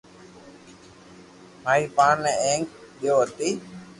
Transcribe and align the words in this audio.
ماري 1.63 1.85
ٻآن 1.97 2.15
ني 2.23 2.31
ھيک 2.43 2.65
ديديو 2.99 3.17
ھتي 3.27 3.49